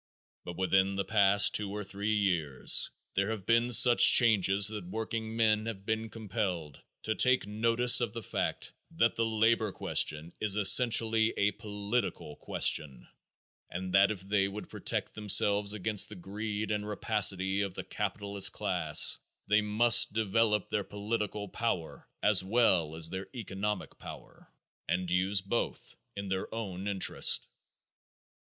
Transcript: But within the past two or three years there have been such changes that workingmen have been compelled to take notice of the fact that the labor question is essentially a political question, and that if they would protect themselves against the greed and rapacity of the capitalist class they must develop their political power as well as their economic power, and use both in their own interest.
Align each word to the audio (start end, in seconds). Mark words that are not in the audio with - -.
But 0.45 0.57
within 0.57 0.95
the 0.95 1.05
past 1.05 1.53
two 1.53 1.69
or 1.69 1.83
three 1.83 2.15
years 2.15 2.89
there 3.13 3.29
have 3.29 3.45
been 3.45 3.71
such 3.71 4.11
changes 4.13 4.65
that 4.69 4.87
workingmen 4.87 5.67
have 5.67 5.85
been 5.85 6.09
compelled 6.09 6.81
to 7.03 7.13
take 7.13 7.45
notice 7.45 8.01
of 8.01 8.11
the 8.11 8.23
fact 8.23 8.73
that 8.89 9.15
the 9.15 9.27
labor 9.27 9.71
question 9.71 10.33
is 10.39 10.55
essentially 10.55 11.35
a 11.37 11.51
political 11.51 12.35
question, 12.37 13.07
and 13.69 13.93
that 13.93 14.09
if 14.09 14.21
they 14.21 14.47
would 14.47 14.69
protect 14.69 15.13
themselves 15.13 15.71
against 15.73 16.09
the 16.09 16.15
greed 16.15 16.71
and 16.71 16.87
rapacity 16.87 17.61
of 17.61 17.75
the 17.75 17.83
capitalist 17.83 18.51
class 18.51 19.19
they 19.47 19.61
must 19.61 20.13
develop 20.13 20.71
their 20.71 20.83
political 20.83 21.47
power 21.47 22.09
as 22.23 22.43
well 22.43 22.95
as 22.95 23.11
their 23.11 23.27
economic 23.35 23.99
power, 23.99 24.51
and 24.89 25.11
use 25.11 25.41
both 25.41 25.95
in 26.15 26.27
their 26.29 26.51
own 26.51 26.87
interest. 26.87 27.47